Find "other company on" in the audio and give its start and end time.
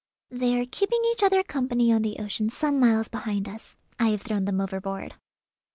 1.21-2.01